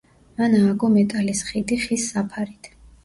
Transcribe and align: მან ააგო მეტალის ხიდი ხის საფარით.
მან 0.37 0.53
ააგო 0.59 0.89
მეტალის 0.95 1.43
ხიდი 1.51 1.77
ხის 1.85 2.09
საფარით. 2.15 2.73